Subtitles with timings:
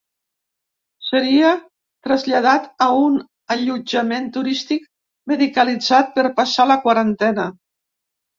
[1.07, 1.51] Seria
[2.07, 3.19] traslladat a un
[3.57, 4.89] allotjament turístic
[5.33, 7.47] medicalitzat per passar la quarantena.